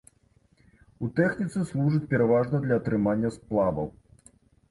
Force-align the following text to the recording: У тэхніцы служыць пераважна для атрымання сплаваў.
У 1.07 1.09
тэхніцы 1.19 1.59
служыць 1.73 2.09
пераважна 2.15 2.63
для 2.65 2.75
атрымання 2.83 3.29
сплаваў. 3.37 3.87